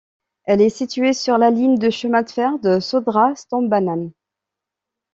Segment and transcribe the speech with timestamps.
[0.45, 4.09] Elle est située sur la ligne de chemin de fer Södra stambanan.